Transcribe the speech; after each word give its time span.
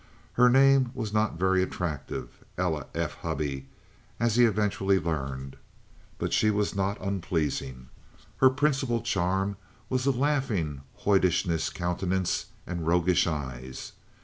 Her 0.33 0.49
name 0.49 0.89
was 0.95 1.13
not 1.13 1.37
very 1.37 1.61
attractive—Ella 1.61 2.87
F. 2.95 3.17
Hubby, 3.19 3.67
as 4.19 4.35
he 4.35 4.45
eventually 4.45 4.99
learned—but 4.99 6.33
she 6.33 6.49
was 6.49 6.73
not 6.75 6.99
unpleasing. 6.99 7.87
Her 8.37 8.49
principal 8.49 9.01
charm 9.01 9.57
was 9.89 10.07
a 10.07 10.11
laughing, 10.11 10.81
hoydenish 11.05 11.69
countenance 11.75 12.47
and 12.65 12.87
roguish 12.87 13.27
eyes. 13.27 13.91